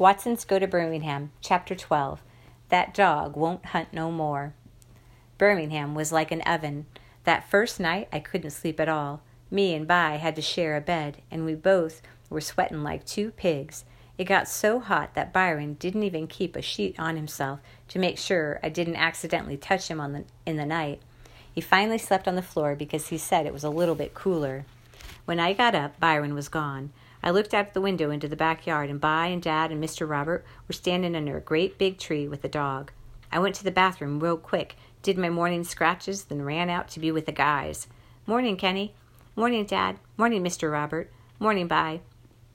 Watsons 0.00 0.46
Go 0.46 0.58
to 0.58 0.66
Birmingham, 0.66 1.30
Chapter 1.42 1.74
12 1.74 2.22
That 2.70 2.94
Dog 2.94 3.36
Won't 3.36 3.66
Hunt 3.66 3.92
No 3.92 4.10
More. 4.10 4.54
Birmingham 5.36 5.94
was 5.94 6.10
like 6.10 6.30
an 6.30 6.40
oven. 6.40 6.86
That 7.24 7.50
first 7.50 7.78
night 7.78 8.08
I 8.10 8.18
couldn't 8.18 8.52
sleep 8.52 8.80
at 8.80 8.88
all. 8.88 9.20
Me 9.50 9.74
and 9.74 9.86
By 9.86 10.12
had 10.16 10.36
to 10.36 10.40
share 10.40 10.74
a 10.74 10.80
bed, 10.80 11.20
and 11.30 11.44
we 11.44 11.54
both 11.54 12.00
were 12.30 12.40
sweating 12.40 12.82
like 12.82 13.04
two 13.04 13.32
pigs. 13.32 13.84
It 14.16 14.24
got 14.24 14.48
so 14.48 14.80
hot 14.80 15.12
that 15.12 15.34
Byron 15.34 15.74
didn't 15.74 16.04
even 16.04 16.26
keep 16.26 16.56
a 16.56 16.62
sheet 16.62 16.98
on 16.98 17.16
himself 17.16 17.60
to 17.88 17.98
make 17.98 18.16
sure 18.16 18.58
I 18.62 18.70
didn't 18.70 18.96
accidentally 18.96 19.58
touch 19.58 19.88
him 19.88 20.00
on 20.00 20.12
the, 20.14 20.24
in 20.46 20.56
the 20.56 20.64
night. 20.64 21.02
He 21.52 21.60
finally 21.60 21.98
slept 21.98 22.26
on 22.26 22.36
the 22.36 22.42
floor 22.42 22.74
because 22.74 23.08
he 23.08 23.18
said 23.18 23.44
it 23.44 23.52
was 23.52 23.64
a 23.64 23.68
little 23.68 23.94
bit 23.94 24.14
cooler. 24.14 24.64
When 25.26 25.38
I 25.38 25.52
got 25.52 25.74
up, 25.74 26.00
Byron 26.00 26.32
was 26.32 26.48
gone. 26.48 26.90
I 27.22 27.30
looked 27.30 27.52
out 27.52 27.74
the 27.74 27.80
window 27.80 28.10
into 28.10 28.28
the 28.28 28.36
backyard, 28.36 28.88
and 28.88 29.00
By 29.00 29.26
and 29.26 29.42
Dad 29.42 29.70
and 29.70 29.82
Mr. 29.82 30.08
Robert 30.08 30.44
were 30.66 30.72
standing 30.72 31.14
under 31.14 31.36
a 31.36 31.42
great 31.42 31.76
big 31.78 31.98
tree 31.98 32.26
with 32.26 32.42
the 32.42 32.48
dog. 32.48 32.92
I 33.30 33.38
went 33.38 33.54
to 33.56 33.64
the 33.64 33.70
bathroom 33.70 34.20
real 34.20 34.36
quick, 34.36 34.76
did 35.02 35.18
my 35.18 35.30
morning 35.30 35.64
scratches, 35.64 36.24
then 36.24 36.42
ran 36.42 36.70
out 36.70 36.88
to 36.88 37.00
be 37.00 37.12
with 37.12 37.26
the 37.26 37.32
guys. 37.32 37.86
Morning, 38.26 38.56
Kenny. 38.56 38.94
Morning, 39.36 39.64
Dad. 39.64 39.98
Morning, 40.16 40.42
Mr. 40.42 40.72
Robert. 40.72 41.10
Morning, 41.38 41.68
By. 41.68 42.00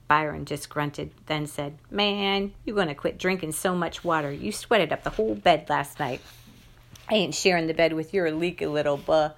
Byron 0.07 0.45
just 0.45 0.69
grunted, 0.69 1.11
then 1.25 1.47
said, 1.47 1.77
Man, 1.89 2.53
you're 2.63 2.75
going 2.75 2.87
to 2.87 2.95
quit 2.95 3.17
drinking 3.17 3.53
so 3.53 3.75
much 3.75 4.03
water. 4.03 4.31
You 4.31 4.51
sweated 4.51 4.93
up 4.93 5.03
the 5.03 5.09
whole 5.11 5.35
bed 5.35 5.67
last 5.69 5.99
night. 5.99 6.21
I 7.09 7.15
ain't 7.15 7.35
sharing 7.35 7.67
the 7.67 7.73
bed 7.73 7.93
with 7.93 8.13
your 8.13 8.31
leaky 8.31 8.67
little 8.67 8.97
buh. 8.97 9.31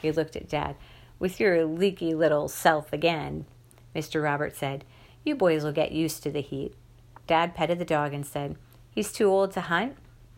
He 0.00 0.12
looked 0.12 0.36
at 0.36 0.48
Dad. 0.48 0.76
With 1.18 1.40
your 1.40 1.64
leaky 1.64 2.14
little 2.14 2.48
self 2.48 2.92
again. 2.92 3.46
Mr. 3.94 4.22
Robert 4.22 4.56
said. 4.56 4.84
You 5.24 5.34
boys 5.34 5.64
will 5.64 5.72
get 5.72 5.92
used 5.92 6.22
to 6.22 6.30
the 6.30 6.40
heat. 6.40 6.74
Dad 7.26 7.54
petted 7.54 7.78
the 7.78 7.84
dog 7.84 8.12
and 8.12 8.26
said, 8.26 8.56
He's 8.90 9.12
too 9.12 9.26
old 9.26 9.52
to 9.52 9.62
hunt? 9.62 9.96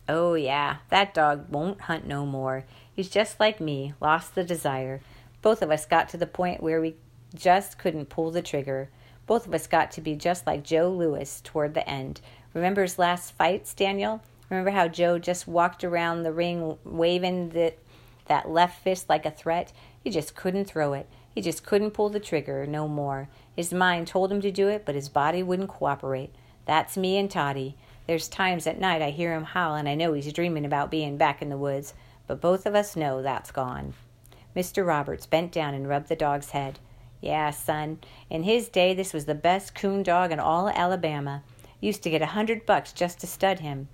Oh, 0.08 0.34
yeah, 0.34 0.76
that 0.90 1.14
dog 1.14 1.46
won't 1.48 1.82
hunt 1.82 2.06
no 2.06 2.26
more. 2.26 2.64
He's 2.92 3.08
just 3.08 3.40
like 3.40 3.60
me, 3.60 3.94
lost 4.00 4.34
the 4.34 4.44
desire. 4.44 5.00
Both 5.40 5.62
of 5.62 5.70
us 5.70 5.86
got 5.86 6.08
to 6.10 6.16
the 6.16 6.26
point 6.26 6.62
where 6.62 6.80
we 6.80 6.96
just 7.34 7.78
couldn't 7.78 8.10
pull 8.10 8.30
the 8.30 8.42
trigger. 8.42 8.90
Both 9.26 9.46
of 9.46 9.54
us 9.54 9.66
got 9.66 9.90
to 9.92 10.00
be 10.00 10.14
just 10.14 10.46
like 10.46 10.62
Joe 10.62 10.90
Louis 10.90 11.40
toward 11.42 11.74
the 11.74 11.88
end. 11.88 12.20
Remember 12.52 12.82
his 12.82 12.98
last 12.98 13.32
fights, 13.32 13.72
Daniel? 13.72 14.22
Remember 14.50 14.70
how 14.70 14.88
Joe 14.88 15.18
just 15.18 15.48
walked 15.48 15.82
around 15.82 16.22
the 16.22 16.32
ring 16.32 16.76
waving 16.84 17.48
the, 17.50 17.74
that 18.26 18.50
left 18.50 18.82
fist 18.82 19.08
like 19.08 19.24
a 19.24 19.30
threat? 19.30 19.72
He 20.02 20.10
just 20.10 20.36
couldn't 20.36 20.66
throw 20.66 20.92
it. 20.92 21.08
He 21.34 21.40
just 21.40 21.66
couldn't 21.66 21.90
pull 21.90 22.10
the 22.10 22.20
trigger 22.20 22.64
no 22.64 22.86
more. 22.86 23.28
His 23.56 23.72
mind 23.72 24.06
told 24.06 24.30
him 24.30 24.40
to 24.40 24.52
do 24.52 24.68
it, 24.68 24.84
but 24.86 24.94
his 24.94 25.08
body 25.08 25.42
wouldn't 25.42 25.68
cooperate. 25.68 26.32
That's 26.64 26.96
me 26.96 27.18
and 27.18 27.28
Toddy. 27.28 27.76
There's 28.06 28.28
times 28.28 28.66
at 28.66 28.78
night 28.78 29.02
I 29.02 29.10
hear 29.10 29.34
him 29.34 29.44
howl 29.44 29.74
and 29.74 29.88
I 29.88 29.94
know 29.94 30.12
he's 30.12 30.32
dreaming 30.32 30.64
about 30.64 30.90
being 30.90 31.16
back 31.16 31.42
in 31.42 31.48
the 31.48 31.58
woods, 31.58 31.94
but 32.26 32.40
both 32.40 32.66
of 32.66 32.74
us 32.74 32.94
know 32.94 33.20
that's 33.20 33.50
gone. 33.50 33.94
Mr. 34.54 34.86
Roberts 34.86 35.26
bent 35.26 35.50
down 35.50 35.74
and 35.74 35.88
rubbed 35.88 36.08
the 36.08 36.16
dog's 36.16 36.50
head. 36.50 36.78
Yeah, 37.20 37.50
son, 37.50 37.98
in 38.30 38.44
his 38.44 38.68
day 38.68 38.94
this 38.94 39.12
was 39.12 39.24
the 39.24 39.34
best 39.34 39.74
coon 39.74 40.02
dog 40.02 40.30
in 40.30 40.38
all 40.38 40.68
Alabama. 40.68 41.42
Used 41.80 42.02
to 42.04 42.10
get 42.10 42.22
a 42.22 42.26
hundred 42.26 42.64
bucks 42.64 42.92
just 42.92 43.20
to 43.20 43.26
stud 43.26 43.58
him. 43.60 43.88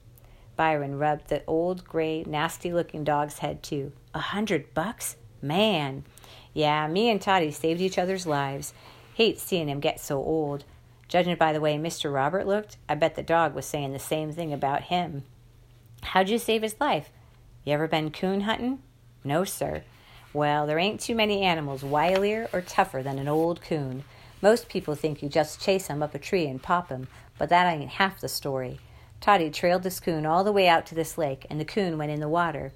Byron 0.56 0.98
rubbed 0.98 1.28
the 1.28 1.42
old 1.46 1.84
gray, 1.84 2.22
nasty 2.26 2.72
looking 2.72 3.04
dog's 3.04 3.38
head 3.38 3.62
too. 3.62 3.92
A 4.12 4.18
hundred 4.18 4.74
bucks? 4.74 5.16
Man! 5.42 6.04
Yeah, 6.52 6.86
me 6.88 7.08
and 7.08 7.20
Toddy 7.20 7.50
saved 7.50 7.80
each 7.80 7.98
other's 7.98 8.26
lives. 8.26 8.74
Hate 9.14 9.38
seeing 9.38 9.68
him 9.68 9.80
get 9.80 10.00
so 10.00 10.16
old. 10.18 10.64
Judging 11.08 11.36
by 11.36 11.52
the 11.52 11.60
way 11.60 11.76
Mr. 11.76 12.12
Robert 12.12 12.46
looked, 12.46 12.76
I 12.88 12.94
bet 12.94 13.14
the 13.14 13.22
dog 13.22 13.54
was 13.54 13.66
saying 13.66 13.92
the 13.92 13.98
same 13.98 14.32
thing 14.32 14.52
about 14.52 14.84
him. 14.84 15.24
How'd 16.02 16.28
you 16.28 16.38
save 16.38 16.62
his 16.62 16.76
life? 16.80 17.10
You 17.64 17.72
ever 17.72 17.88
been 17.88 18.10
coon 18.10 18.42
hunting? 18.42 18.80
No, 19.24 19.44
sir. 19.44 19.82
Well, 20.32 20.66
there 20.66 20.78
ain't 20.78 21.00
too 21.00 21.14
many 21.14 21.42
animals 21.42 21.82
wilier 21.82 22.48
or 22.54 22.60
tougher 22.60 23.02
than 23.02 23.18
an 23.18 23.28
old 23.28 23.60
coon. 23.60 24.04
Most 24.40 24.68
people 24.68 24.94
think 24.94 25.22
you 25.22 25.28
just 25.28 25.60
chase 25.60 25.90
'em 25.90 26.02
up 26.02 26.14
a 26.14 26.18
tree 26.18 26.46
and 26.46 26.62
pop 26.62 26.90
'em, 26.90 27.08
but 27.36 27.48
that 27.48 27.66
ain't 27.66 27.90
half 27.90 28.20
the 28.20 28.28
story. 28.28 28.78
Toddy 29.20 29.50
trailed 29.50 29.82
this 29.82 30.00
coon 30.00 30.24
all 30.24 30.44
the 30.44 30.52
way 30.52 30.68
out 30.68 30.86
to 30.86 30.94
this 30.94 31.18
lake, 31.18 31.44
and 31.50 31.60
the 31.60 31.64
coon 31.64 31.98
went 31.98 32.10
in 32.10 32.20
the 32.20 32.28
water. 32.28 32.72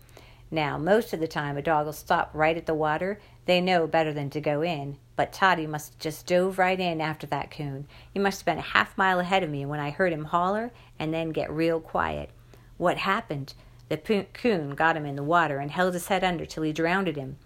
Now, 0.51 0.79
most 0.79 1.13
of 1.13 1.21
the 1.21 1.29
time, 1.29 1.57
a 1.57 1.63
dog 1.63 1.87
will 1.87 1.93
stop 1.93 2.31
right 2.33 2.57
at 2.57 2.67
the 2.67 2.75
water. 2.75 3.19
They 3.47 3.61
know 3.61 3.87
better 3.87 4.13
than 4.13 4.31
to 4.31 4.41
go 4.41 4.63
in, 4.63 4.99
but 5.17 5.33
Toddy 5.33 5.67
must 5.67 5.93
have 5.93 5.99
just 5.99 6.27
dove 6.27 6.59
right 6.59 6.79
in 6.79 7.01
after 7.01 7.27
that 7.29 7.51
coon. 7.51 7.87
He 8.13 8.21
must 8.21 8.41
have 8.41 8.47
been 8.47 8.59
a 8.59 8.63
half 8.63 8.97
mile 8.97 9.21
ahead 9.21 9.43
of 9.43 9.51
me 9.51 9.67
when 9.67 9.81
I 9.81 9.91
heard 9.91 10.13
him 10.13 10.27
holler 10.27 10.73
and 10.99 11.13
then 11.13 11.31
get 11.31 11.51
real 11.51 11.81
quiet. 11.81 12.31
What 12.77 12.99
happened? 12.99 13.55
The 13.89 14.25
coon 14.33 14.75
got 14.75 14.97
him 14.97 15.07
in 15.07 15.17
the 15.17 15.23
water 15.23 15.59
and 15.59 15.71
held 15.71 15.95
his 15.95 16.09
head 16.09 16.25
under 16.25 16.47
till 16.47 16.63
he 16.63 16.73
drowned 16.73 17.09
him. 17.09 17.37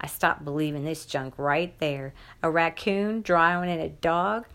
I 0.00 0.06
stopped 0.06 0.44
believing 0.44 0.84
this 0.84 1.06
junk 1.06 1.34
right 1.38 1.76
there. 1.78 2.12
A 2.42 2.50
raccoon 2.50 3.22
drowning 3.22 3.80
a 3.80 3.88
dog? 3.88 4.46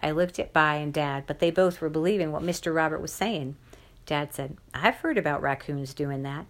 I 0.00 0.10
looked 0.10 0.38
at 0.38 0.52
By 0.52 0.76
and 0.76 0.92
Dad, 0.92 1.24
but 1.26 1.38
they 1.38 1.50
both 1.50 1.80
were 1.80 1.88
believing 1.88 2.32
what 2.32 2.42
Mr. 2.42 2.74
Robert 2.74 3.00
was 3.00 3.12
saying. 3.12 3.56
Dad 4.04 4.34
said, 4.34 4.56
I've 4.74 4.96
heard 4.96 5.16
about 5.16 5.42
raccoons 5.42 5.94
doing 5.94 6.22
that. 6.24 6.46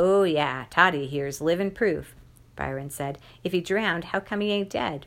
Oh, 0.00 0.22
yeah, 0.22 0.66
Toddy 0.70 1.08
here's 1.08 1.40
living 1.40 1.72
proof. 1.72 2.14
Byron 2.54 2.88
said. 2.88 3.18
If 3.42 3.50
he 3.50 3.60
drowned, 3.60 4.04
how 4.04 4.20
come 4.20 4.40
he 4.40 4.52
ain't 4.52 4.70
dead? 4.70 5.06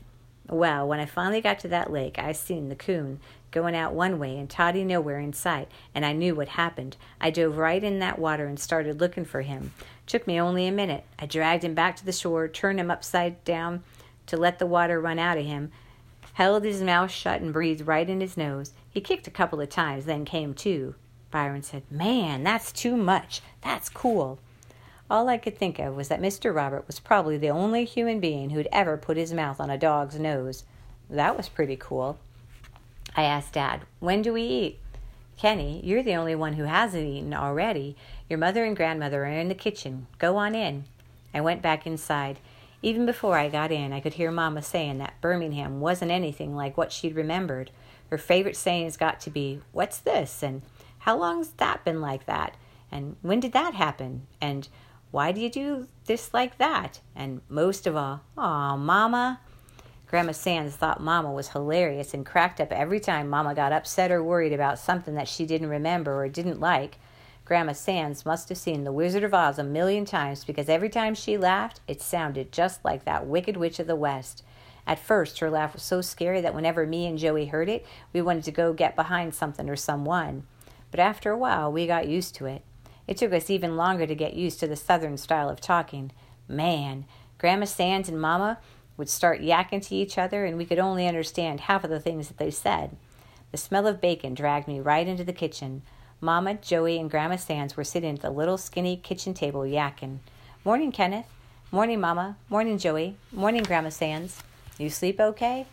Well, 0.50 0.86
when 0.86 1.00
I 1.00 1.06
finally 1.06 1.40
got 1.40 1.60
to 1.60 1.68
that 1.68 1.90
lake, 1.90 2.18
I 2.18 2.32
seen 2.32 2.68
the 2.68 2.76
coon 2.76 3.18
going 3.52 3.74
out 3.74 3.94
one 3.94 4.18
way 4.18 4.36
and 4.36 4.50
Toddy 4.50 4.84
nowhere 4.84 5.18
in 5.18 5.32
sight, 5.32 5.70
and 5.94 6.04
I 6.04 6.12
knew 6.12 6.34
what 6.34 6.48
happened. 6.48 6.98
I 7.22 7.30
dove 7.30 7.56
right 7.56 7.82
in 7.82 8.00
that 8.00 8.18
water 8.18 8.44
and 8.44 8.60
started 8.60 9.00
looking 9.00 9.24
for 9.24 9.40
him. 9.40 9.72
Took 10.06 10.26
me 10.26 10.38
only 10.38 10.66
a 10.66 10.72
minute. 10.72 11.04
I 11.18 11.24
dragged 11.24 11.64
him 11.64 11.72
back 11.72 11.96
to 11.96 12.04
the 12.04 12.12
shore, 12.12 12.46
turned 12.46 12.78
him 12.78 12.90
upside 12.90 13.42
down 13.44 13.84
to 14.26 14.36
let 14.36 14.58
the 14.58 14.66
water 14.66 15.00
run 15.00 15.18
out 15.18 15.38
of 15.38 15.46
him, 15.46 15.72
held 16.34 16.64
his 16.64 16.82
mouth 16.82 17.10
shut 17.10 17.40
and 17.40 17.50
breathed 17.50 17.86
right 17.86 18.10
in 18.10 18.20
his 18.20 18.36
nose. 18.36 18.74
He 18.90 19.00
kicked 19.00 19.26
a 19.26 19.30
couple 19.30 19.62
of 19.62 19.70
times, 19.70 20.04
then 20.04 20.26
came 20.26 20.52
to. 20.56 20.96
Byron 21.30 21.62
said, 21.62 21.84
Man, 21.90 22.44
that's 22.44 22.72
too 22.72 22.94
much. 22.94 23.40
That's 23.62 23.88
cool. 23.88 24.38
All 25.12 25.28
I 25.28 25.36
could 25.36 25.58
think 25.58 25.78
of 25.78 25.94
was 25.94 26.08
that 26.08 26.22
Mr. 26.22 26.54
Robert 26.54 26.86
was 26.86 26.98
probably 26.98 27.36
the 27.36 27.50
only 27.50 27.84
human 27.84 28.18
being 28.18 28.48
who'd 28.48 28.66
ever 28.72 28.96
put 28.96 29.18
his 29.18 29.34
mouth 29.34 29.60
on 29.60 29.68
a 29.68 29.76
dog's 29.76 30.18
nose. 30.18 30.64
That 31.10 31.36
was 31.36 31.50
pretty 31.50 31.76
cool. 31.76 32.18
I 33.14 33.24
asked 33.24 33.52
Dad, 33.52 33.82
When 34.00 34.22
do 34.22 34.32
we 34.32 34.40
eat? 34.40 34.78
Kenny, 35.36 35.82
you're 35.84 36.02
the 36.02 36.14
only 36.14 36.34
one 36.34 36.54
who 36.54 36.64
hasn't 36.64 37.06
eaten 37.06 37.34
already. 37.34 37.94
Your 38.30 38.38
mother 38.38 38.64
and 38.64 38.74
grandmother 38.74 39.26
are 39.26 39.28
in 39.28 39.48
the 39.48 39.54
kitchen. 39.54 40.06
Go 40.18 40.38
on 40.38 40.54
in. 40.54 40.84
I 41.34 41.42
went 41.42 41.60
back 41.60 41.86
inside. 41.86 42.38
Even 42.80 43.04
before 43.04 43.36
I 43.36 43.50
got 43.50 43.70
in, 43.70 43.92
I 43.92 44.00
could 44.00 44.14
hear 44.14 44.30
Mama 44.30 44.62
saying 44.62 44.96
that 44.96 45.20
Birmingham 45.20 45.80
wasn't 45.80 46.10
anything 46.10 46.56
like 46.56 46.78
what 46.78 46.90
she'd 46.90 47.14
remembered. 47.14 47.70
Her 48.08 48.16
favorite 48.16 48.56
sayings 48.56 48.96
got 48.96 49.20
to 49.20 49.30
be, 49.30 49.60
What's 49.72 49.98
this? 49.98 50.42
and 50.42 50.62
How 51.00 51.18
long's 51.18 51.50
that 51.58 51.84
been 51.84 52.00
like 52.00 52.24
that? 52.24 52.56
and 52.90 53.16
When 53.20 53.40
did 53.40 53.52
that 53.52 53.74
happen? 53.74 54.26
and 54.40 54.68
why 55.12 55.30
do 55.30 55.40
you 55.40 55.50
do 55.50 55.86
this 56.06 56.34
like 56.34 56.56
that? 56.58 57.00
And 57.14 57.42
most 57.48 57.86
of 57.86 57.94
all, 57.94 58.22
Aw, 58.36 58.76
Mama. 58.76 59.40
Grandma 60.06 60.32
Sands 60.32 60.74
thought 60.74 61.02
Mama 61.02 61.30
was 61.30 61.50
hilarious 61.50 62.12
and 62.12 62.26
cracked 62.26 62.60
up 62.60 62.72
every 62.72 62.98
time 62.98 63.28
Mama 63.28 63.54
got 63.54 63.72
upset 63.72 64.10
or 64.10 64.22
worried 64.22 64.52
about 64.52 64.78
something 64.78 65.14
that 65.14 65.28
she 65.28 65.46
didn't 65.46 65.68
remember 65.68 66.22
or 66.22 66.28
didn't 66.28 66.60
like. 66.60 66.96
Grandma 67.44 67.72
Sands 67.72 68.24
must 68.24 68.48
have 68.48 68.56
seen 68.56 68.84
The 68.84 68.92
Wizard 68.92 69.22
of 69.22 69.34
Oz 69.34 69.58
a 69.58 69.64
million 69.64 70.06
times 70.06 70.44
because 70.44 70.70
every 70.70 70.88
time 70.88 71.14
she 71.14 71.36
laughed, 71.36 71.80
it 71.86 72.00
sounded 72.00 72.50
just 72.50 72.82
like 72.82 73.04
that 73.04 73.26
Wicked 73.26 73.58
Witch 73.58 73.78
of 73.78 73.86
the 73.86 73.96
West. 73.96 74.42
At 74.86 74.98
first, 74.98 75.40
her 75.40 75.50
laugh 75.50 75.74
was 75.74 75.82
so 75.82 76.00
scary 76.00 76.40
that 76.40 76.54
whenever 76.54 76.86
me 76.86 77.06
and 77.06 77.18
Joey 77.18 77.46
heard 77.46 77.68
it, 77.68 77.84
we 78.14 78.22
wanted 78.22 78.44
to 78.44 78.50
go 78.50 78.72
get 78.72 78.96
behind 78.96 79.34
something 79.34 79.68
or 79.68 79.76
someone. 79.76 80.44
But 80.90 81.00
after 81.00 81.30
a 81.30 81.38
while, 81.38 81.70
we 81.70 81.86
got 81.86 82.08
used 82.08 82.34
to 82.36 82.46
it. 82.46 82.62
It 83.06 83.16
took 83.16 83.32
us 83.32 83.50
even 83.50 83.76
longer 83.76 84.06
to 84.06 84.14
get 84.14 84.34
used 84.34 84.60
to 84.60 84.66
the 84.66 84.76
southern 84.76 85.16
style 85.16 85.48
of 85.48 85.60
talking. 85.60 86.12
Man, 86.48 87.04
Grandma 87.38 87.64
Sands 87.64 88.08
and 88.08 88.20
Mama 88.20 88.58
would 88.96 89.08
start 89.08 89.40
yakking 89.40 89.86
to 89.86 89.94
each 89.94 90.18
other, 90.18 90.44
and 90.44 90.56
we 90.56 90.64
could 90.64 90.78
only 90.78 91.06
understand 91.06 91.60
half 91.60 91.82
of 91.84 91.90
the 91.90 92.00
things 92.00 92.28
that 92.28 92.38
they 92.38 92.50
said. 92.50 92.96
The 93.50 93.58
smell 93.58 93.86
of 93.86 94.00
bacon 94.00 94.34
dragged 94.34 94.68
me 94.68 94.80
right 94.80 95.06
into 95.06 95.24
the 95.24 95.32
kitchen. 95.32 95.82
Mama, 96.20 96.54
Joey, 96.54 96.98
and 96.98 97.10
Grandma 97.10 97.36
Sands 97.36 97.76
were 97.76 97.84
sitting 97.84 98.14
at 98.14 98.22
the 98.22 98.30
little 98.30 98.56
skinny 98.56 98.96
kitchen 98.96 99.34
table 99.34 99.62
yakking. 99.62 100.18
Morning, 100.64 100.92
Kenneth. 100.92 101.26
Morning, 101.72 102.00
Mama. 102.00 102.36
Morning, 102.48 102.78
Joey. 102.78 103.16
Morning, 103.32 103.62
Grandma 103.62 103.88
Sands. 103.88 104.42
You 104.78 104.88
sleep 104.88 105.18
okay? 105.18 105.66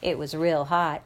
It 0.00 0.16
was 0.16 0.34
real 0.34 0.66
hot. 0.66 1.02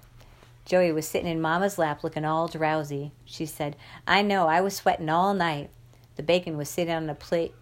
Joey 0.64 0.92
was 0.92 1.08
sitting 1.08 1.28
in 1.28 1.40
Mama's 1.40 1.78
lap 1.78 2.04
looking 2.04 2.24
all 2.24 2.48
drowsy. 2.48 3.12
She 3.24 3.46
said, 3.46 3.76
I 4.06 4.22
know, 4.22 4.46
I 4.46 4.60
was 4.60 4.76
sweating 4.76 5.08
all 5.08 5.34
night. 5.34 5.70
The 6.16 6.22
bacon 6.22 6.56
was 6.56 6.68
sitting 6.68 6.94
on 6.94 7.10
a 7.10 7.14
plate 7.14 7.54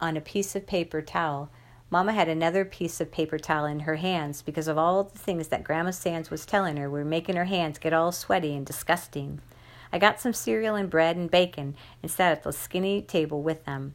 on 0.00 0.16
a 0.16 0.20
piece 0.20 0.54
of 0.56 0.66
paper 0.66 1.02
towel. 1.02 1.50
Mama 1.90 2.12
had 2.12 2.28
another 2.28 2.64
piece 2.64 3.00
of 3.00 3.10
paper 3.10 3.38
towel 3.38 3.64
in 3.64 3.80
her 3.80 3.96
hands 3.96 4.42
because 4.42 4.68
of 4.68 4.76
all 4.76 5.04
the 5.04 5.18
things 5.18 5.48
that 5.48 5.64
Grandma 5.64 5.90
Sands 5.90 6.30
was 6.30 6.44
telling 6.44 6.76
her 6.76 6.90
were 6.90 7.04
making 7.04 7.36
her 7.36 7.46
hands 7.46 7.78
get 7.78 7.92
all 7.92 8.12
sweaty 8.12 8.54
and 8.54 8.66
disgusting. 8.66 9.40
I 9.92 9.98
got 9.98 10.20
some 10.20 10.34
cereal 10.34 10.74
and 10.74 10.90
bread 10.90 11.16
and 11.16 11.30
bacon 11.30 11.74
and 12.02 12.10
sat 12.10 12.32
at 12.32 12.42
the 12.42 12.52
skinny 12.52 13.00
table 13.00 13.42
with 13.42 13.64
them. 13.64 13.94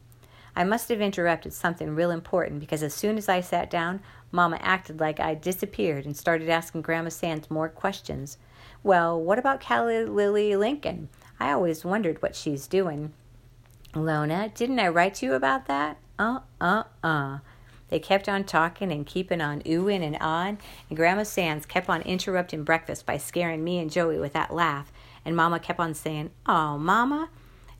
I 0.56 0.64
must 0.64 0.88
have 0.88 1.00
interrupted 1.00 1.52
something 1.52 1.94
real 1.94 2.10
important 2.10 2.60
because 2.60 2.82
as 2.82 2.94
soon 2.94 3.16
as 3.16 3.28
I 3.28 3.40
sat 3.40 3.70
down, 3.70 4.00
Mamma 4.32 4.58
acted 4.60 5.00
like 5.00 5.20
I'd 5.20 5.40
disappeared 5.40 6.04
and 6.04 6.16
started 6.16 6.48
asking 6.48 6.82
Grandma 6.82 7.10
Sands 7.10 7.50
more 7.50 7.68
questions. 7.68 8.38
Well, 8.84 9.18
what 9.18 9.38
about 9.38 9.64
Callie 9.64 10.04
Lily 10.04 10.54
Lincoln? 10.56 11.08
I 11.40 11.52
always 11.52 11.86
wondered 11.86 12.20
what 12.20 12.36
she's 12.36 12.66
doing. 12.66 13.14
Lona, 13.94 14.50
didn't 14.54 14.78
I 14.78 14.88
write 14.88 15.14
to 15.14 15.26
you 15.26 15.32
about 15.32 15.66
that? 15.66 15.96
Uh, 16.18 16.40
uh, 16.60 16.82
uh. 17.02 17.38
They 17.88 17.98
kept 17.98 18.28
on 18.28 18.44
talking 18.44 18.92
and 18.92 19.06
keeping 19.06 19.40
on 19.40 19.62
oohing 19.62 20.02
and 20.02 20.16
on, 20.18 20.58
and 20.88 20.96
Grandma 20.96 21.22
Sands 21.22 21.64
kept 21.64 21.88
on 21.88 22.02
interrupting 22.02 22.62
breakfast 22.62 23.06
by 23.06 23.16
scaring 23.16 23.64
me 23.64 23.78
and 23.78 23.90
Joey 23.90 24.18
with 24.18 24.34
that 24.34 24.52
laugh, 24.52 24.92
and 25.24 25.34
Mama 25.34 25.60
kept 25.60 25.80
on 25.80 25.94
saying, 25.94 26.30
Oh, 26.44 26.76
Mama. 26.76 27.30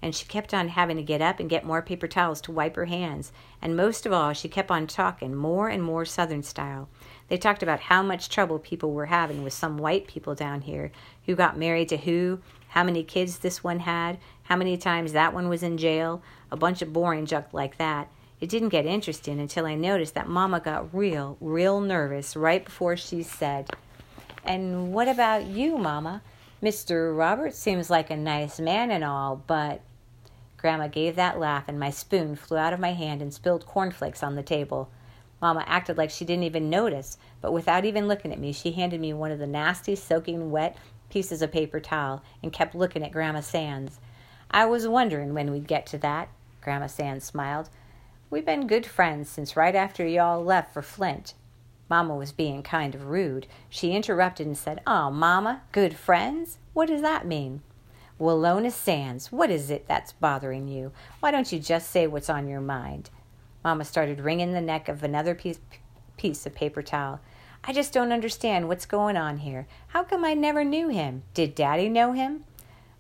and 0.00 0.14
she 0.14 0.24
kept 0.26 0.54
on 0.54 0.68
having 0.68 0.96
to 0.96 1.02
get 1.02 1.20
up 1.20 1.38
and 1.38 1.50
get 1.50 1.64
more 1.66 1.82
paper 1.82 2.06
towels 2.06 2.40
to 2.42 2.52
wipe 2.52 2.76
her 2.76 2.84
hands. 2.86 3.30
And 3.60 3.76
most 3.76 4.06
of 4.06 4.12
all, 4.12 4.32
she 4.32 4.48
kept 4.48 4.70
on 4.70 4.86
talking 4.86 5.34
more 5.34 5.68
and 5.68 5.82
more 5.82 6.04
Southern 6.04 6.42
style. 6.42 6.88
They 7.28 7.36
talked 7.36 7.62
about 7.62 7.80
how 7.80 8.02
much 8.02 8.28
trouble 8.28 8.58
people 8.58 8.92
were 8.92 9.06
having 9.06 9.42
with 9.42 9.52
some 9.52 9.78
white 9.78 10.06
people 10.06 10.34
down 10.34 10.62
here 10.62 10.92
who 11.26 11.34
got 11.34 11.58
married 11.58 11.88
to 11.88 11.96
who, 11.96 12.40
how 12.68 12.84
many 12.84 13.02
kids 13.02 13.38
this 13.38 13.64
one 13.64 13.80
had, 13.80 14.18
how 14.44 14.56
many 14.56 14.76
times 14.76 15.12
that 15.12 15.32
one 15.32 15.48
was 15.48 15.62
in 15.62 15.78
jail, 15.78 16.22
a 16.50 16.56
bunch 16.56 16.82
of 16.82 16.92
boring 16.92 17.24
junk 17.26 17.46
like 17.52 17.78
that. 17.78 18.08
It 18.40 18.50
didn't 18.50 18.68
get 18.70 18.84
interesting 18.84 19.40
until 19.40 19.64
I 19.64 19.74
noticed 19.74 20.14
that 20.14 20.28
Mama 20.28 20.60
got 20.60 20.94
real, 20.94 21.38
real 21.40 21.80
nervous 21.80 22.36
right 22.36 22.64
before 22.64 22.96
she 22.96 23.22
said, 23.22 23.70
And 24.44 24.92
what 24.92 25.08
about 25.08 25.46
you, 25.46 25.78
Mama? 25.78 26.20
Mr. 26.62 27.16
Robert 27.16 27.54
seems 27.54 27.90
like 27.90 28.10
a 28.10 28.16
nice 28.16 28.58
man 28.58 28.90
and 28.90 29.04
all, 29.04 29.42
but 29.46 29.80
Grandma 30.56 30.88
gave 30.88 31.16
that 31.16 31.38
laugh, 31.38 31.64
and 31.68 31.78
my 31.78 31.90
spoon 31.90 32.36
flew 32.36 32.56
out 32.56 32.72
of 32.72 32.80
my 32.80 32.92
hand 32.92 33.22
and 33.22 33.32
spilled 33.32 33.66
cornflakes 33.66 34.22
on 34.22 34.34
the 34.34 34.42
table. 34.42 34.90
Mamma 35.40 35.64
acted 35.66 35.96
like 35.98 36.10
she 36.10 36.24
didn't 36.24 36.44
even 36.44 36.70
notice, 36.70 37.18
but 37.40 37.52
without 37.52 37.84
even 37.84 38.08
looking 38.08 38.32
at 38.32 38.38
me, 38.38 38.52
she 38.52 38.72
handed 38.72 39.00
me 39.00 39.12
one 39.12 39.30
of 39.30 39.38
the 39.38 39.46
nasty, 39.46 39.94
soaking 39.94 40.50
wet 40.50 40.76
pieces 41.10 41.42
of 41.42 41.52
paper 41.52 41.80
towel 41.80 42.22
and 42.42 42.52
kept 42.52 42.74
looking 42.74 43.02
at 43.02 43.12
Grandma 43.12 43.40
Sands. 43.40 44.00
I 44.50 44.66
was 44.66 44.88
wondering 44.88 45.34
when 45.34 45.50
we'd 45.50 45.66
get 45.66 45.86
to 45.86 45.98
that. 45.98 46.28
Grandma 46.60 46.86
Sands 46.86 47.24
smiled. 47.24 47.68
We've 48.30 48.44
been 48.44 48.66
good 48.66 48.86
friends 48.86 49.28
since 49.28 49.56
right 49.56 49.74
after 49.74 50.06
you 50.06 50.20
all 50.20 50.42
left 50.42 50.72
for 50.72 50.82
Flint. 50.82 51.34
Mamma 51.88 52.16
was 52.16 52.32
being 52.32 52.62
kind 52.62 52.94
of 52.94 53.08
rude. 53.08 53.46
She 53.68 53.92
interrupted 53.92 54.46
and 54.46 54.56
said, 54.56 54.80
Oh, 54.86 55.10
Mamma, 55.10 55.62
good 55.72 55.94
friends? 55.94 56.58
What 56.72 56.88
does 56.88 57.02
that 57.02 57.26
mean? 57.26 57.62
Wilona 58.18 58.72
Sands, 58.72 59.30
what 59.30 59.50
is 59.50 59.70
it 59.70 59.86
that's 59.86 60.12
bothering 60.12 60.68
you? 60.68 60.92
Why 61.20 61.30
don't 61.30 61.52
you 61.52 61.58
just 61.58 61.90
say 61.90 62.06
what's 62.06 62.30
on 62.30 62.48
your 62.48 62.60
mind? 62.60 63.10
Mamma 63.64 63.84
started 63.84 64.20
wringing 64.20 64.52
the 64.52 64.60
neck 64.60 64.88
of 64.88 65.02
another 65.02 65.34
piece, 65.34 65.58
piece 66.18 66.44
of 66.44 66.54
paper 66.54 66.82
towel. 66.82 67.20
I 67.64 67.72
just 67.72 67.94
don't 67.94 68.12
understand 68.12 68.68
what's 68.68 68.84
going 68.84 69.16
on 69.16 69.38
here. 69.38 69.66
How 69.88 70.04
come 70.04 70.22
I 70.22 70.34
never 70.34 70.64
knew 70.64 70.90
him? 70.90 71.22
Did 71.32 71.54
Daddy 71.54 71.88
know 71.88 72.12
him? 72.12 72.44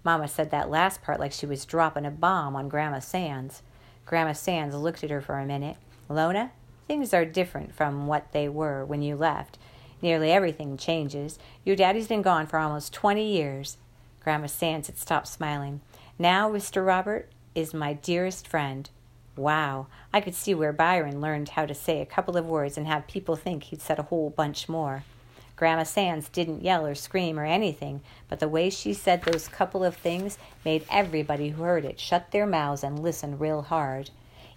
Mamma 0.02 0.26
said 0.26 0.50
that 0.50 0.70
last 0.70 1.02
part 1.02 1.20
like 1.20 1.32
she 1.32 1.44
was 1.44 1.66
dropping 1.66 2.06
a 2.06 2.10
bomb 2.10 2.56
on 2.56 2.70
Grandma 2.70 3.00
Sands. 3.00 3.62
Grandma 4.06 4.32
Sands 4.32 4.74
looked 4.74 5.04
at 5.04 5.10
her 5.10 5.20
for 5.20 5.38
a 5.38 5.46
minute. 5.46 5.76
Lona, 6.08 6.52
things 6.88 7.12
are 7.12 7.26
different 7.26 7.74
from 7.74 8.06
what 8.06 8.32
they 8.32 8.48
were 8.48 8.84
when 8.86 9.02
you 9.02 9.16
left. 9.16 9.58
Nearly 10.00 10.30
everything 10.30 10.76
changes. 10.76 11.38
Your 11.64 11.76
daddy's 11.76 12.08
been 12.08 12.22
gone 12.22 12.46
for 12.46 12.58
almost 12.58 12.92
twenty 12.92 13.36
years. 13.36 13.76
Grandma 14.22 14.46
Sands 14.46 14.88
had 14.88 14.98
stopped 14.98 15.28
smiling. 15.28 15.82
Now, 16.18 16.50
Mr. 16.50 16.86
Robert 16.86 17.30
is 17.54 17.74
my 17.74 17.92
dearest 17.92 18.46
friend. 18.48 18.88
Wow, 19.36 19.88
I 20.12 20.20
could 20.20 20.34
see 20.34 20.54
where 20.54 20.72
Byron 20.72 21.20
learned 21.20 21.50
how 21.50 21.66
to 21.66 21.74
say 21.74 22.00
a 22.00 22.06
couple 22.06 22.36
of 22.36 22.46
words 22.46 22.76
and 22.76 22.86
have 22.86 23.08
people 23.08 23.34
think 23.34 23.64
he'd 23.64 23.82
said 23.82 23.98
a 23.98 24.04
whole 24.04 24.30
bunch 24.30 24.68
more. 24.68 25.02
Grandma 25.56 25.84
Sands 25.84 26.28
didn't 26.28 26.62
yell 26.62 26.86
or 26.86 26.94
scream 26.94 27.38
or 27.38 27.44
anything, 27.44 28.00
but 28.28 28.40
the 28.40 28.48
way 28.48 28.70
she 28.70 28.92
said 28.92 29.22
those 29.22 29.48
couple 29.48 29.84
of 29.84 29.96
things 29.96 30.38
made 30.64 30.84
everybody 30.90 31.50
who 31.50 31.62
heard 31.62 31.84
it 31.84 32.00
shut 32.00 32.30
their 32.30 32.46
mouths 32.46 32.82
and 32.84 32.98
listen 32.98 33.38
real 33.38 33.62
hard. 33.62 34.10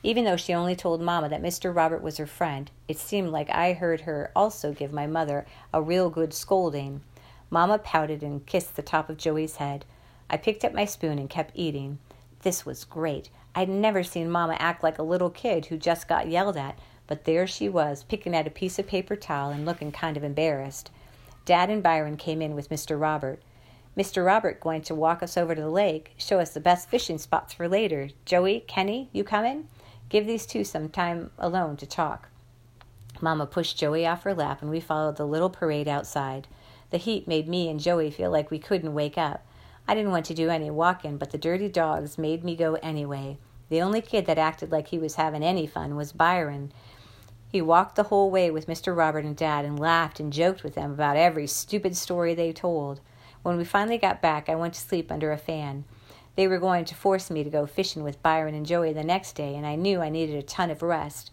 Even 0.04 0.26
though 0.26 0.38
she 0.38 0.54
only 0.54 0.76
told 0.76 1.02
Mamma 1.02 1.30
that 1.30 1.42
Mr. 1.42 1.76
Robert 1.76 2.02
was 2.02 2.18
her 2.18 2.28
friend, 2.28 2.70
it 2.88 2.98
seemed 2.98 3.30
like 3.30 3.50
I 3.50 3.74
heard 3.74 4.02
her 4.02 4.32
also 4.36 4.74
give 4.74 4.94
my 4.94 5.08
mother 5.08 5.46
a 5.74 5.82
real 5.82 6.10
good 6.10 6.34
scolding. 6.34 7.02
Mamma 7.50 7.80
pouted 7.80 8.22
and 8.24 8.46
kissed 8.46 8.76
the 8.76 8.82
top 8.82 9.10
of 9.10 9.18
Joey's 9.18 9.58
head. 9.58 9.86
I 10.30 10.38
picked 10.38 10.64
up 10.64 10.74
my 10.74 10.86
spoon 10.86 11.18
and 11.20 11.30
kept 11.30 11.52
eating. 11.56 12.00
This 12.48 12.66
was 12.66 12.86
great. 12.86 13.30
I'd 13.56 13.68
never 13.68 14.04
seen 14.04 14.32
Mamma 14.32 14.56
act 14.58 14.82
like 14.82 14.98
a 14.98 15.04
little 15.04 15.30
kid 15.30 15.66
who 15.66 15.76
just 15.76 16.08
got 16.08 16.30
yelled 16.30 16.56
at, 16.56 16.80
but 17.06 17.26
there 17.26 17.46
she 17.46 17.68
was, 17.68 18.06
picking 18.06 18.34
at 18.34 18.48
a 18.48 18.50
piece 18.50 18.80
of 18.80 18.88
paper 18.88 19.18
towel 19.18 19.50
and 19.50 19.66
looking 19.66 19.92
kind 19.92 20.16
of 20.16 20.24
embarrassed. 20.24 20.90
Dad 21.44 21.70
and 21.70 21.84
Byron 21.84 22.16
came 22.16 22.42
in 22.42 22.56
with 22.56 22.70
Mr. 22.70 22.98
Robert. 22.98 23.42
Mr. 23.98 24.26
Robert 24.26 24.62
going 24.62 24.82
to 24.84 24.96
walk 24.96 25.22
us 25.22 25.36
over 25.36 25.56
to 25.56 25.60
the 25.60 25.70
lake, 25.70 26.14
show 26.16 26.40
us 26.40 26.52
the 26.52 26.62
best 26.62 26.90
fishing 26.90 27.18
spots 27.18 27.52
for 27.54 27.68
later. 27.68 28.12
Joey, 28.24 28.62
Kenny, 28.62 29.10
you 29.12 29.26
coming? 29.26 29.68
Give 30.08 30.26
these 30.26 30.46
two 30.46 30.64
some 30.64 30.88
time 30.88 31.32
alone 31.38 31.76
to 31.76 31.86
talk. 31.86 32.30
Mamma 33.20 33.46
pushed 33.46 33.78
Joey 33.78 34.08
off 34.08 34.24
her 34.24 34.34
lap, 34.34 34.62
and 34.62 34.72
we 34.72 34.80
followed 34.80 35.18
the 35.18 35.28
little 35.28 35.50
parade 35.50 35.90
outside. 35.90 36.48
The 36.92 36.98
heat 36.98 37.28
made 37.28 37.50
me 37.50 37.68
and 37.70 37.78
Joey 37.78 38.10
feel 38.10 38.32
like 38.32 38.50
we 38.50 38.58
couldn't 38.58 38.94
wake 38.94 39.18
up. 39.18 39.46
I 39.88 39.95
didn't 39.95 40.12
want 40.12 40.25
to 40.25 40.34
do 40.34 40.50
any 40.50 40.69
walking, 40.69 41.18
but 41.18 41.31
the 41.31 41.38
dirty 41.38 41.69
dogs 41.69 42.18
made 42.18 42.44
me 42.44 42.56
go 42.56 42.75
anyway. 42.75 43.38
The 43.69 43.81
only 43.81 44.01
kid 44.01 44.25
that 44.25 44.38
acted 44.38 44.72
like 44.72 44.88
he 44.89 45.00
was 45.00 45.16
having 45.16 45.44
any 45.44 45.66
fun 45.66 45.95
was 45.95 46.12
Byron. 46.12 46.72
He 47.50 47.62
walked 47.62 47.95
the 47.95 48.04
whole 48.04 48.30
way 48.30 48.51
with 48.51 48.68
Mr. 48.68 48.95
Robert 48.95 49.24
and 49.24 49.36
Dad 49.36 49.63
and 49.63 49.80
laughed 49.80 50.19
and 50.19 50.34
joked 50.34 50.63
with 50.63 50.75
them 50.75 50.92
about 50.92 51.16
every 51.16 51.48
stupid 51.48 51.95
story 51.95 52.34
they 52.34 52.51
told. 52.51 53.00
When 53.44 53.56
we 53.56 53.63
finally 53.63 53.98
got 53.98 54.22
back, 54.22 54.50
I 54.50 54.56
went 54.56 54.74
to 54.74 54.81
sleep 54.81 55.12
under 55.12 55.31
a 55.31 55.38
fan. 55.38 55.86
They 56.36 56.48
were 56.48 56.60
going 56.60 56.86
to 56.86 56.95
force 56.95 57.31
me 57.31 57.44
to 57.44 57.50
go 57.50 57.66
fishing 57.66 58.04
with 58.04 58.22
Byron 58.22 58.54
and 58.54 58.66
Joey 58.66 58.94
the 58.94 59.04
next 59.04 59.33
day, 59.33 59.56
and 59.56 59.66
I 59.66 59.75
knew 59.75 60.01
I 60.01 60.10
needed 60.10 60.36
a 60.36 60.44
ton 60.44 60.69
of 60.69 60.81
rest. 60.81 61.31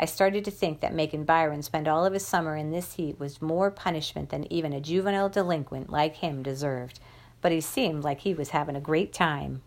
I 0.00 0.04
started 0.04 0.44
to 0.44 0.50
think 0.50 0.80
that 0.80 0.94
making 0.94 1.24
Byron 1.24 1.62
spend 1.62 1.88
all 1.88 2.04
of 2.04 2.12
his 2.12 2.26
summer 2.26 2.56
in 2.56 2.70
this 2.70 2.94
heat 2.94 3.18
was 3.18 3.40
more 3.40 3.70
punishment 3.70 4.30
than 4.30 4.52
even 4.52 4.72
a 4.72 4.80
juvenile 4.80 5.28
delinquent 5.28 5.90
like 5.90 6.16
him 6.16 6.42
deserved, 6.42 7.00
but 7.40 7.52
he 7.52 7.60
seemed 7.60 8.04
like 8.04 8.20
he 8.20 8.34
was 8.34 8.50
having 8.50 8.76
a 8.76 8.80
great 8.80 9.12
time. 9.12 9.62